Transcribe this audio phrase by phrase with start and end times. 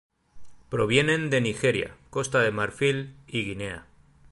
[0.69, 3.85] Provienen de Nigeria, Costa de Marfil, y Guinea.